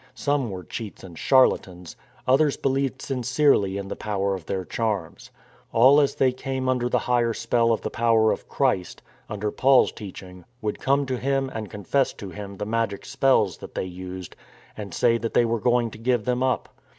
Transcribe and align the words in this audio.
Some 0.15 0.49
were 0.49 0.63
cheats 0.63 1.03
and 1.03 1.15
charlatans, 1.15 1.95
others 2.27 2.57
believed 2.57 3.03
sincerely 3.03 3.77
in 3.77 3.87
the 3.87 3.95
power 3.95 4.33
of 4.33 4.47
their 4.47 4.65
charms. 4.65 5.29
All 5.71 6.01
as 6.01 6.15
they 6.15 6.31
came 6.31 6.67
under 6.67 6.89
the 6.89 6.97
higher 7.05 7.35
spell 7.35 7.71
of 7.71 7.81
the 7.81 7.91
power 7.91 8.31
of 8.31 8.49
Christ, 8.49 9.03
under 9.29 9.51
Paul's 9.51 9.91
teaching, 9.91 10.43
would 10.59 10.79
come 10.79 11.05
to 11.05 11.17
him 11.19 11.51
and 11.53 11.69
confess 11.69 12.13
to 12.13 12.31
him 12.31 12.57
the 12.57 12.65
magic 12.65 13.05
spells 13.05 13.59
that 13.59 13.75
they 13.75 13.85
used 13.85 14.35
and 14.75 14.91
say 14.91 15.19
that 15.19 15.35
they 15.35 15.45
were 15.45 15.59
going 15.59 15.91
to 15.91 15.99
give 15.99 16.25
them 16.25 16.41
up. 16.41 16.69